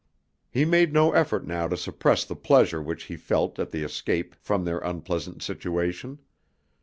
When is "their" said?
4.65-4.79